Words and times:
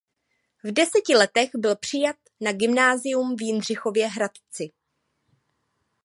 V 0.63 0.71
deseti 0.71 1.15
letech 1.15 1.49
byl 1.55 1.75
přijat 1.75 2.15
na 2.41 2.51
gymnázium 2.51 3.35
v 3.35 3.41
Jindřichově 3.41 4.07
Hradci. 4.07 4.71